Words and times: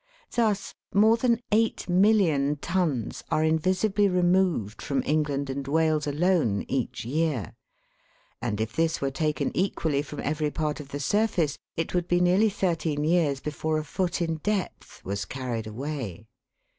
Thus, 0.33 0.73
more 0.91 1.15
than 1.15 1.43
8,000,000 1.51 2.57
tons 2.59 3.23
are 3.29 3.43
invisibly 3.43 4.09
removed 4.09 4.81
from 4.81 5.03
England 5.05 5.47
and 5.47 5.67
Wales 5.67 6.07
alone 6.07 6.65
each 6.67 7.05
year, 7.05 7.53
and 8.41 8.59
if 8.59 8.75
this 8.75 8.99
were 8.99 9.11
taken 9.11 9.55
equally 9.55 10.01
from 10.01 10.19
every 10.21 10.49
part 10.49 10.79
of 10.79 10.87
the 10.89 10.99
surface, 10.99 11.59
it 11.77 11.93
would 11.93 12.07
be 12.07 12.19
nearly 12.19 12.49
thirteen 12.49 13.03
years 13.03 13.39
before 13.41 13.77
a 13.77 13.83
foot 13.83 14.23
in 14.23 14.37
depth 14.37 15.05
was 15.05 15.23
carried 15.25 15.67
away. 15.67 16.25